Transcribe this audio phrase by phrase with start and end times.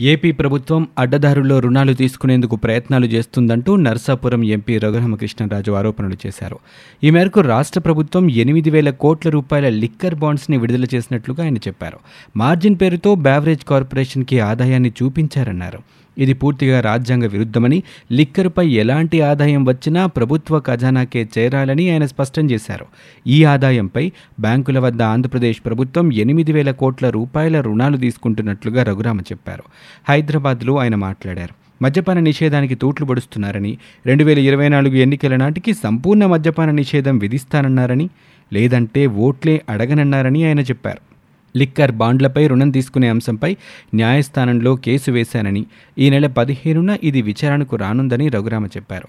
[0.00, 6.58] AP ప్రభుత్వం అడ్డదారుల్లో రుణాలు తీసుకునేందుకు ప్రయత్నాలు చేస్తుందంటూ నర్సాపురం ఎంపీ రఘురామకృష్ణరాజు ఆరోపణలు చేశారు.
[7.04, 11.98] ఈ మేరకు రాష్ట్ర ప్రభుత్వం ఎనిమిది వేల కోట్ల రూపాయల లిక్కర్ బాండ్స్ని విడుదల చేసినట్లుగా ఆయన చెప్పారు.
[12.36, 15.78] మార్జిన్ పేరుతో బ్యావరేజ్ కార్పొరేషన్కి ఆదాయాన్ని చూపించారన్నారు.
[16.18, 17.82] ఇది పూర్తిగా రాజ్యాంగ విరుద్ధమని
[18.12, 22.86] లిక్కర్పై ఎలాంటి ఆదాయం వచ్చినా ప్రభుత్వ ఖజానాకే చేరాలని ఆయన స్పష్టం చేశారు.
[23.26, 29.62] ఈ ఆదాయంపై బ్యాంకుల వద్ద ఆంధ్రప్రదేశ్ ప్రభుత్వం ఎనిమిది వేల కోట్ల రూపాయల రుణాలు తీసుకుంటున్నట్లుగా రఘురామ చెప్పారు.
[30.08, 31.82] హైదరాబాద్లో ఆయన మాట్లాడారు.
[31.82, 38.08] మద్యపాన నిషేధానికి తూట్లు పొడుస్తున్నారని రెండు వేల ఇరవై నాలుగు ఎన్నికల నాటికి సంపూర్ణ మద్యపాన నిషేధం విధిస్తానన్నారని
[38.52, 41.07] లేదంటే ఓట్లే అడగనన్నారని ఆయన చెప్పారు.
[41.56, 43.56] లిక్కర్ బాండ్లపై రుణం తీసుకునే అంశంపై
[43.94, 45.66] న్యాయస్థానంలో కేసు వేశానని
[45.98, 49.08] ఈ నెల పదిహేనున ఇది విచారణకు రానుందని రఘురామ చెప్పారు.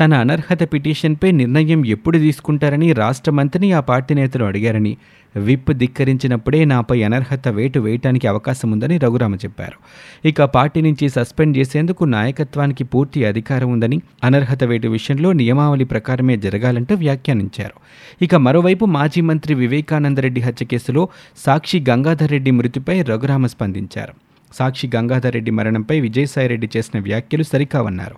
[0.00, 4.96] తన అనర్హత పిటిషన్పై నిర్ణయం ఎప్పుడు తీసుకుంటారని రాష్ట్ర మంత్రిని ఆ పార్టీ నేతలు అడిగారని
[5.36, 9.76] విప్ ధిక్కరించినప్పుడే నాపై అనర్హత వేటు వేయటానికి అవకాశం ఉందని రఘురామ చెప్పారు.
[10.28, 16.94] ఇక పార్టీ నుంచి సస్పెండ్ చేసేందుకు నాయకత్వానికి పూర్తి అధికారం ఉందని అనర్హత వేటు విషయంలో నియమావళి ప్రకారమే జరగాలంటూ
[16.94, 17.76] వ్యాఖ్యానించారు.
[18.22, 24.29] ఇక మరోవైపు మాజీ మంత్రి వివేకానందరెడ్డి హత్య కేసులో సాక్షి గంగాధర్ రెడ్డి మృతిపై రఘురామ స్పందించారు.
[24.52, 28.14] సాక్షి గంగాధర్ రెడ్డి మరణంపై విజయసాయిరెడ్డి చేసిన వ్యాఖ్యలు సరికావన్నారు.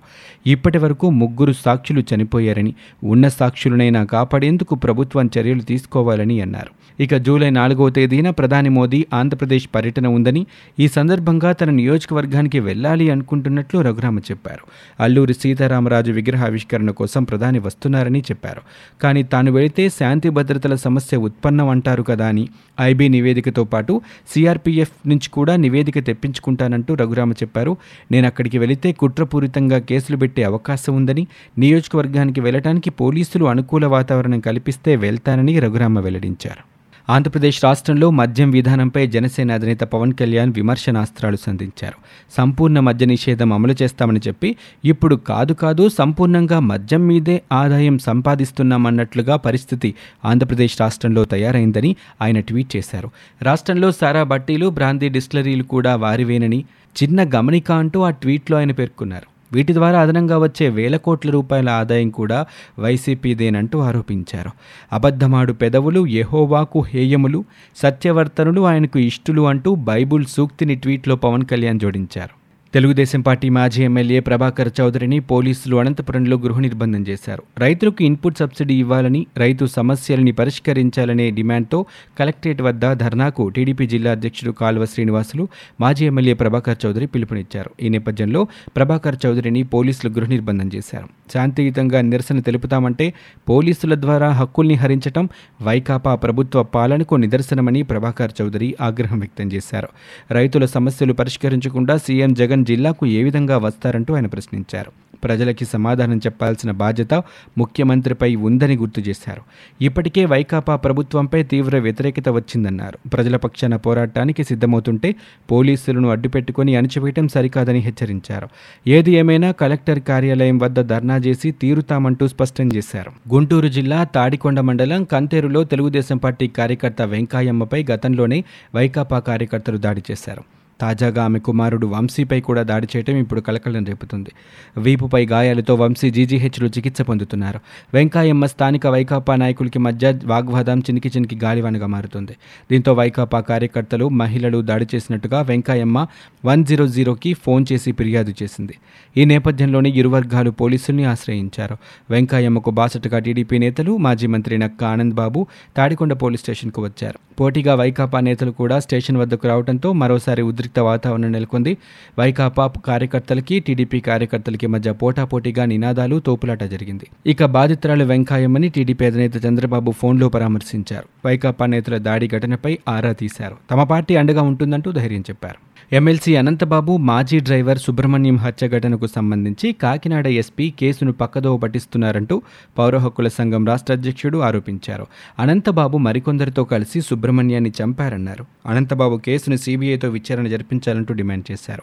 [0.46, 7.02] ఇప్పటి వరకు ముగ్గురు సాక్షులు చనిపోయారని ఉన్న సాక్షులనైనా కాపాడేందుకు ప్రభుత్వం చర్యలు తీసుకోవాలని అన్నారు.
[7.02, 10.46] ఇక జూలై నాలుగవ తేదీన ప్రధాని మోదీ ఆంధ్రప్రదేశ్ పర్యటన ఉందని
[10.80, 14.60] ఈ సందర్భంగా తన నియోజకవర్గానికి వెళ్ళాలి అనుకుంటున్నట్లు రఘురామ చెప్పారు.
[15.02, 18.60] అల్లూరి సీతారామరాజు విగ్రహావిష్కరణ కోసం ప్రధాని వస్తున్నారని చెప్పారు.
[19.02, 22.48] కానీ తాను వెళితే శాంతి భద్రతల సమస్య ఉత్పన్నం అంటారు కదా అని
[22.80, 24.00] ఐబీ నివేదికతో పాటు
[24.34, 27.76] సిఆర్పీఎఫ్ నుంచి కూడా నివేదిక తెప్పించుకుంటానంటూ రఘురామ చెప్పారు.
[28.12, 31.26] నేను అక్కడికి వెళితే కుట్రపూరితంగా కేసులు పెట్టే అవకాశం ఉందని
[31.58, 36.71] నియోజకవర్గానికి వెళ్ళటానికి పోలీసులు అనుకూల వాతావరణం కల్పిస్తే వెళ్తానని రఘురామ వెల్లడించారు.
[37.10, 41.94] ఆంధ్రప్రదేశ్ రాష్ట్రంలో మద్యం విధానంపై జనసేన అధినేత పవన్ కళ్యాణ్ విమర్శనాస్త్రాలు సంధించారు.
[42.36, 49.94] సంపూర్ణ మద్య నిషేధం అమలు చేస్తామని చెప్పి ఇప్పుడు కాదు కాదు సంపూర్ణంగా మద్యం మీదే ఆదాయం సంపాదిస్తున్నామన్నట్లుగా పరిస్థితి
[50.24, 53.10] ఆంధ్రప్రదేశ్ రాష్ట్రంలో తయారైందని ఆయన ట్వీట్ చేశారు.
[53.42, 56.64] రాష్ట్రంలో సారా బట్టీలు బ్రాందీ డిస్టిలరీలు కూడా వారివేనని
[57.02, 59.31] చిన్న గమనిక అంటూ ఆ ట్వీట్లో ఆయన పేర్కొన్నారు.
[59.54, 62.46] వీటి ద్వారా అదనంగా వచ్చే వేల కోట్ల రూపాయల ఆదాయం కూడా
[62.78, 64.50] వైసీపీదేనంటూ ఆరోపించారు.
[64.92, 67.44] అబద్ధమాడు పెదవులు యహోవాకు హేయములు
[67.76, 72.41] సత్యవర్తనులు ఆయనకు ఇష్టులు అంటూ బైబుల్ సూక్తిని ట్వీట్లో పవన్ కళ్యాణ్ జోడించారు.
[72.74, 77.42] తెలుగుదేశం పార్టీ మాజీ ఎమ్మెల్యే ప్రభాకర్ చౌదరిని పోలీసులు అనంతపురంలో గృహ నిర్బంధం చేశారు.
[77.58, 81.78] రైతులకు ఇన్పుట్ సబ్సిడీ ఇవ్వాలని రైతు సమస్యలని పరిష్కరించాలనే డిమాండ్తో
[82.18, 85.48] కలెక్టరేట్ వద్ద ధర్నాకు టీడీపీ జిల్లా అధ్యక్షుడు కాల్వ శ్రీనివాసులు
[85.80, 87.70] మాజీ ఎమ్మెల్యే ప్రభాకర్ చౌదరి పిలుపునిచ్చారు.
[87.82, 88.46] ఈ నేపథ్యంలో
[88.76, 91.08] ప్రభాకర్ చౌదరిని పోలీసులు గృహ నిర్బంధం చేశారు.
[91.34, 93.12] శాంతియుతంగా నిరసన తెలుపుతామంటే
[93.48, 95.28] పోలీసుల ద్వారా హక్కుల్ని హరించటం
[95.62, 99.88] వైకాపా ప్రభుత్వ పాలనకు నిదర్శనమని ప్రభాకర్ చౌదరి ఆగ్రహం వ్యక్తం చేశారు.
[100.30, 104.92] రైతుల సమస్యలు పరిష్కరించకుండా సీఎం జగన్ జిల్లాకు ఏ విధంగా వస్తారంటూ ఆయన ప్రశ్నించారు.
[105.24, 107.14] ప్రజలకి సమాధానం చెప్పాల్సిన బాధ్యత
[107.58, 109.42] ముఖ్యమంత్రిపై ఉందని గుర్తు చేశారు.
[109.84, 113.08] ఇప్పటికే వైకాపా ప్రభుత్వంపై తీవ్ర వ్యతిరేకత వచ్చిందన్నారు.
[113.08, 115.14] ప్రజల పక్షాన పోరాటానికి సిద్ధమవుతుంటే
[115.50, 118.48] పోలీసులను అడ్డుపెట్టుకుని అణచివేయటం సరికాదని హెచ్చరించారు.
[118.86, 123.34] ఏది ఏమైనా కలెక్టర్ కార్యాలయం వద్ద ధర్నా చేసి తీరుతామంటూ స్పష్టం చేశారు.
[123.34, 130.42] గుంటూరు జిల్లా తాడికొండ మండలం కంతేరులో తెలుగుదేశం పార్టీ కార్యకర్త వెంకాయమ్మపై గతంలోనే వైకాపా కార్యకర్తలు దాడి చేశారు.
[130.82, 134.32] తాజాగా ఆమె కుమారుడు వంశీపై కూడా దాడి చేయడం ఇప్పుడు కలకలం రేపుతుంది.
[134.76, 137.60] వీపుపై గాయాలతో వంశీ జీజీహెచ్లో చికిత్స పొందుతున్నారు.
[137.94, 142.34] వెంకాయమ్మ స్థానిక వైకాపా నాయకులకి మధ్య వాగ్వాదం చినికి చినికి గాలివానగా మారుతుంది.
[142.70, 146.06] దీంతో వైకాపా కార్యకర్తలు మహిళలు దాడి చేసినట్టుగా వెంకాయమ్మ
[146.44, 148.74] వన్ జీరో జీరోకి ఫోన్ చేసి ఫిర్యాదు చేసింది.
[149.16, 151.76] ఈ నేపథ్యంలోనే ఇరు వర్గాలు పోలీసుల్ని ఆశ్రయించారు.
[152.10, 157.18] వెంకాయమ్మకు బాసటగా టీడీపీ నేతలు మాజీ మంత్రి నక్క ఆనంద్ బాబు తాడికొండ పోలీస్ స్టేషన్కు వచ్చారు.
[157.40, 161.76] పోటీగా వైకాపా నేతలు కూడా స్టేషన్ వద్దకు రావడంతో మరోసారి ఉద్రిక్త వాతావరణం నెలకొంది.
[162.18, 167.06] వైకాపా కార్యకర్తలకి టీడీపీ కార్యకర్తలకి మధ్య పోటాపోటీగా నినాదాలు తోపులాట జరిగింది.
[167.26, 171.26] ఇక బాధితురాలు వెంకాయమ్మని టీడీపీ అధినేత చంద్రబాబు ఫోన్లో పరామర్శించారు.
[171.26, 173.56] వైకాపా నేతల దాడి ఘటనపై ఆరా తీశారు.
[173.70, 175.71] తమ పార్టీ అండగా ఉంటుందంటూ ధైర్యం చెప్పారు.
[175.90, 182.42] ఎమ్మెల్సీ అనంతబాబు మాజీ డ్రైవర్ సుబ్రహ్మణ్యం హత్య ఘటనకు సంబంధించి కాకినాడ ఎస్పీ కేసును పక్కదోవ పట్టిస్తున్నారంటూ
[182.78, 185.06] పౌర హక్కుల సంఘం రాష్ట్ర అధ్యక్షుడు ఆరోపించారు.
[185.38, 188.46] అనంతబాబు మరికొందరితో కలిసి సుబ్రహ్మణ్యాన్ని చంపారన్నారు.
[188.66, 191.82] అనంతబాబు కేసును సీబీఐతో విచారణ జరిపించాలంటూ డిమాండ్ చేశారు.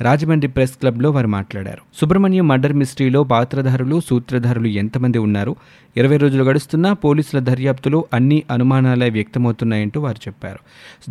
[0.00, 1.82] రాజమండ్రి ప్రెస్ క్లబ్లో వారు మాట్లాడారు.
[2.00, 5.56] సుబ్రహ్మణ్యం మర్డర్ మిస్టరీలో పాత్రధారులు సూత్రధారులు ఎంతమంది ఉన్నారు?
[5.96, 10.58] ఇరవై రోజులు గడుస్తున్నా పోలీసుల దర్యాప్తులో అన్ని అనుమానాలే వ్యక్తమవుతున్నాయంటూ వారు చెప్పారు.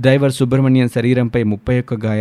[0.01, 2.20] డ్రైవర్ సుబ్రహ్మణ్యం శరీరంపై ముప్పై ఒక్క గాయాలు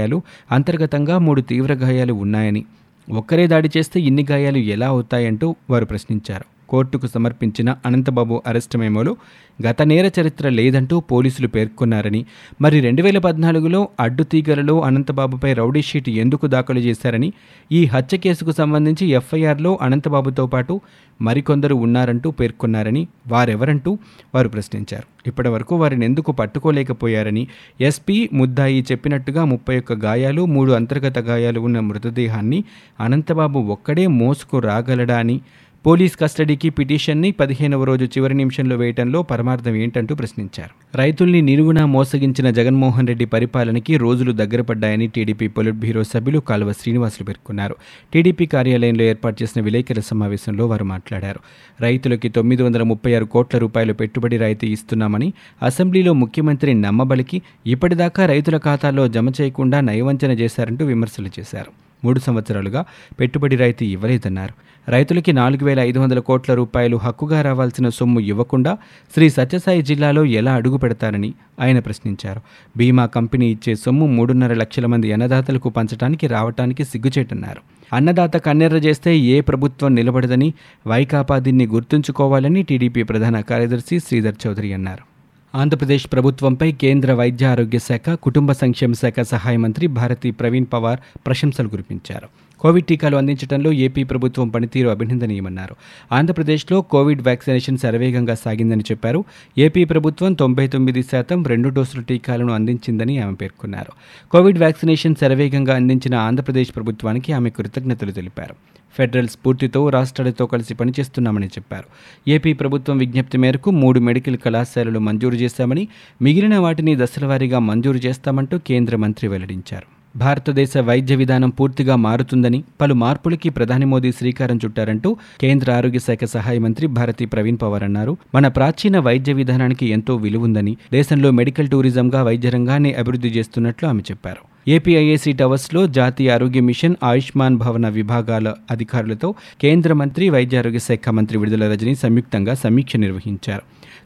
[0.52, 2.64] అంతర్గతంగా మూడు తీవ్ర గాయాలు ఉన్నాయని.
[3.11, 6.60] ఒక్కరే దాడి చేస్తే ఇన్ని గాయాలు ఎలా అవుతాయంటూ వారు ప్రశ్నించారు.
[6.70, 9.12] కోర్టుకు సమర్పించిన అనంతబాబు అరెస్టు మేమోలో
[9.61, 12.20] గత నేర చరిత్ర లేదంటూ పోలీసులు పేర్కొన్నారని
[12.61, 17.28] మరి రెండు వేల పద్నాలుగులో అడ్డుతీగలలో అనంతబాబుపై రౌడీ షీట్ ఎందుకు దాఖలు చేశారని
[17.72, 20.75] ఈ హత్య కేసుకు సంబంధించి ఎఫ్ఐఆర్లో అనంతబాబుతో పాటు
[21.20, 23.90] మరికొందరు ఉన్నారంటూ పేర్కొన్నారని వారెవరంటూ
[24.34, 25.06] వారు ప్రశ్నించారు.
[25.26, 27.43] ఇప్పటివరకు వారిని ఎందుకు పట్టుకోలేకపోయారని
[27.81, 32.61] ఎస్పీ ముద్దాయి చెప్పినట్టుగా ముప్పై ఒక్క గాయాలు మూడు అంతర్గత గాయాలు ఉన్న మృతదేహాన్ని
[33.00, 35.37] అనంతబాబు ఒక్కడే మోసుకు రాగలడా అని
[35.85, 40.97] పోలీస్ కస్టడీకి పిటిషన్ని పదిహేనవ రోజు చివరి నిమిషంలో వేయటంలో పరమార్థం ఏంటంటూ ప్రశ్నించారు.
[40.97, 47.27] రైతుల్ని నిలువునా మోసగించిన జగన్మోహన్ రెడ్డి పరిపాలనకి రోజులు దగ్గర పడ్డాయని టీడీపీ పొలిట్ బ్యూరో సభ్యులు కాలువ శ్రీనివాసులు
[47.27, 47.77] పేర్కొన్నారు.
[48.12, 51.41] టీడీపీ కార్యాలయంలో ఏర్పాటు చేసిన విలేకరుల సమావేశంలో వారు మాట్లాడారు.
[51.81, 58.56] రైతులకి తొమ్మిది వందల ముప్పై ఆరు కోట్ల రూపాయలు పెట్టుబడి రాయితీ ఇస్తున్నామని అసెంబ్లీలో ముఖ్యమంత్రి నమ్మబలికి ఇప్పటిదాకా రైతుల
[58.56, 61.89] ఖాతాల్లో జమ చేయకుండా నయవంచన చేశారంటూ విమర్శలు చేశారు.
[62.05, 62.85] మూడు సంవత్సరాలుగా
[63.20, 64.55] పెట్టుబడి రాయితీ ఇవ్వలేదన్నారు.
[64.91, 68.79] రైతులకి నాలుగు వేల ఐదు వందల కోట్ల రూపాయలు హక్కుగా రావాల్సిన సొమ్ము ఇవ్వకుండా
[69.14, 72.41] శ్రీ సత్యసాయి జిల్లాలో ఎలా అడుగు పెడతారని ఆయన ప్రశ్నించారు.
[72.76, 77.61] బీమా కంపెనీ ఇచ్చే సొమ్ము మూడున్నర లక్షల మంది అన్నదాతలకు పంచడానికి రావటానికి సిగ్గుచేటన్నారు.
[77.97, 80.55] అన్నదాత కన్నెర్ర చేస్తే ఏ ప్రభుత్వం నిలబడదని
[80.87, 85.10] వైకాపా దీన్ని గుర్తుంచుకోవాలని టీడీపీ ప్రధాన కార్యదర్శి శ్రీధర్ చౌదరి అన్నారు.
[85.55, 91.69] ఆంధ్రప్రదేశ్ ప్రభుత్వంపై కేంద్ర వైద్య ఆరోగ్య శాఖ కుటుంబ సంక్షేమ శాఖ సహాయ మంత్రి భారతి ప్రవీణ్ పవార్ ప్రశంసలు
[91.69, 92.29] కురిపించారు.
[92.61, 95.77] కోవిడ్ టీకాలు అందించడంలో ఏపీ ప్రభుత్వం పనితీరు అభినందనీయమన్నారు.
[96.15, 99.25] ఆంధ్రప్రదేశ్లో కోవిడ్ వ్యాక్సినేషన్ శరవేగంగా సాగిందని చెప్పారు.
[99.59, 103.93] ఏపీ ప్రభుత్వం తొంభై తొమ్మిది శాతం రెండు డోసుల టీకాలను అందించిందని ఆమె పేర్కొన్నారు.
[104.31, 108.55] కోవిడ్ వ్యాక్సినేషన్ శరవేగంగా అందించిన ఆంధ్రప్రదేశ్ ప్రభుత్వానికి ఆమె కృతజ్ఞతలు తెలిపారు.
[108.99, 111.85] ఫెడరల్ స్ఫూర్తితో రాష్ట్రాలతో కలిసి పనిచేస్తున్నామని చెప్పారు.
[112.31, 115.89] ఏపీ ప్రభుత్వం విజ్ఞప్తి మేరకు మూడు మెడికల్ కళాశాలలు మంజూరు చేశామని
[116.23, 120.00] మిగిలిన వాటిని దశలవారీగా మంజూరు చేస్తామంటూ కేంద్ర మంత్రి వెల్లడించారు.
[120.17, 126.59] భారతదేశ వైద్య విధానం పూర్తిగా మారుతుందని పలు మార్పులకి ప్రధాని మోదీ శ్రీకారం చుట్టారంటూ కేంద్ర ఆరోగ్య శాఖ సహాయ
[126.59, 128.17] మంత్రి భారతి ప్రవీణ్ పవార్ అన్నారు.
[128.35, 134.50] మన ప్రాచీన వైద్య విధానానికి ఎంతో విలువుందని దేశంలో మెడికల్ టూరిజంగా వైద్య రంగాన్ని అభివృద్ధి చేస్తున్నట్లు ఆమె చెప్పారు.
[134.67, 141.39] ఏపీఐఏసీ టవర్స్లో జాతీయ ఆరోగ్య మిషన్ ఆయుష్మాన్ భవన విభాగాల అధికారులతో కేంద్ర మంత్రి వైద్య ఆరోగ్య శాఖ మంత్రి
[141.39, 143.62] విడుదల రజని సంయుక్తంగా సమీక్ష నిర్వహించారు.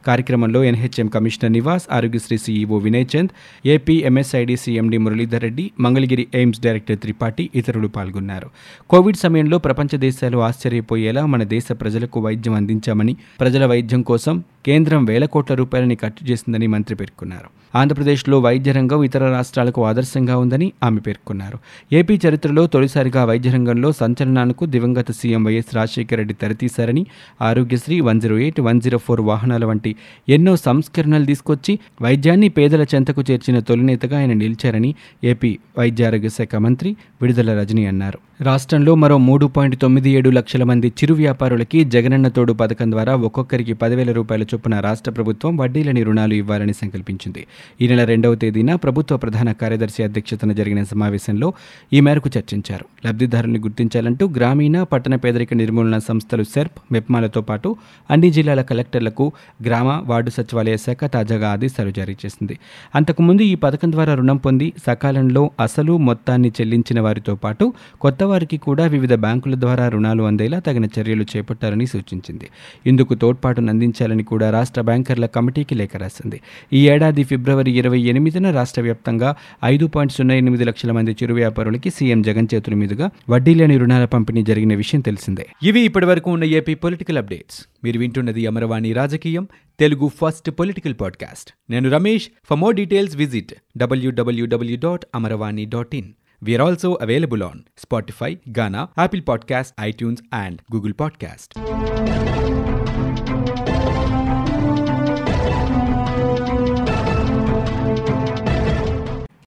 [0.07, 3.29] కార్యక్రమంలో NHM commissioner Nivas Aarogyasri CEO Vinay Chand
[3.67, 8.49] AP MSID CMD Muralidhar Reddy Mangalagiri AIIMS director Tripathi ఇతరులు పాల్గొన్నారు.
[8.89, 15.25] కోవిడ్ సమయంలో ప్రపంచ దేశాలు ఆశ్చర్యపోయేలా మన దేశ ప్రజలకు వైద్యం అందించామని ప్రజల వైద్యం కోసం కేంద్రం వేల
[15.25, 17.77] కోట్ల రూపాయలని ఖర్చు చేసిందని మంత్రి పేర్కొన్నారు.
[17.77, 21.59] ఆంధ్రప్రదేశ్లో వైద్య రంగం ఇతర రాష్ట్రాలకు ఆదర్శంగా ఉందని ఆమె పేర్కొన్నారు.
[21.95, 27.05] ఏపీ చరిత్రలో తొలిసారిగా వైద్య రంగంలో సంచలనాలకు దివంగత CM YS Rajasekhara Reddy తెరతీశారని
[27.41, 29.93] Aarogyasri one zero eight one zero four వాహనాల వంటి
[30.29, 37.51] ఎన్నో సంస్కరణలు తీసుకొచ్చి వైద్యాన్ని పేదల చెంతకు చేర్చిన తొలినేతగా ఆయన నిలిచారని ఏపీ వైద్యారోగ్య శాఖ మంత్రి విడుదల
[37.59, 38.19] రజని అన్నారు.
[38.41, 43.73] రాష్ట్రంలో మరో మూడు పాయింట్ తొమ్మిది ఏడు లక్షల మంది చిరు వ్యాపారులకి జగనన్న తోడు పథకం ద్వారా ఒక్కొక్కరికి
[43.73, 47.43] పదివేల రూపాయల చొప్పున రాష్ట్ర ప్రభుత్వం వడ్డీలని రుణాలు ఇవ్వాలని సంకల్పించింది.
[47.81, 51.47] ఈ నెల రెండవ తేదీన ప్రభుత్వ ప్రధాన కార్యదర్శి అధ్యక్ష అధ్యక్షతన జరిగిన సమావేశంలో
[51.93, 52.85] ఈ మేరకు చర్చించారు.
[53.05, 57.75] లబ్ధిదారుల్ని గుర్తించాలంటూ గ్రామీణ పట్టణ పేదరిక నిర్మూలన సంస్థలు సెర్ప్ మెప్మాలతో పాటు
[58.11, 59.25] అన్ని జిల్లాల కలెక్టర్లకు
[59.65, 62.55] గ్రామ వార్డు సచివాలయ శాఖ తాజాగా ఆదేశాలు జారీ చేసింది.
[62.95, 68.85] అంతకుముందు ఈ పథకం ద్వారా రుణం పొంది సకాలంలో అసలు మొత్తాన్ని చెల్లించిన వారితో పాటు కొత్త వారికి కూడా
[68.87, 72.47] వివిధ బ్యాంకుల ద్వారా రుణాలు అందేలా తగిన చర్యలు చేపట్టాలని సూచించింది.
[72.85, 76.41] ఇందుకు తోడ్పాటును అందించాలని కూడా రాష్ట్ర బ్యాంకర్ల కమిటీకి లేఖ రాసింది.
[76.73, 81.89] ఈ ఏడాది ఫిబ్రవరి ఇరవై ఎనిమిదిన రాష్ట్ర వ్యాప్తంగా ఐదు పాయింట్ సున్నా ఎనిమిది లక్షల మంది చిరు వ్యాపారులకి
[81.89, 85.47] సీఎం జగన్ చేతుల మీదుగా వడ్డీ లేని రుణాల పంపిణీ జరిగిన విషయం తెలిసిందే.
[85.63, 87.67] ఇవి ఇప్పటివరకు ఉన్న ఏపీ పొలిటికల్ అప్డేట్స్.
[87.83, 89.47] మీరు వింటున్నది అమరవాణి రాజకీయం
[89.79, 91.51] తెలుగు ఫస్ట్ పొలిటికల్ పాడ్కాస్ట్.
[91.69, 92.29] నేను Ramesh.
[92.49, 96.11] For more details visit WWW dot Amaravani dot in.
[96.45, 101.47] We are also available on Spotify, Ghana, Apple Podcast, iTunes, and Google Podcast.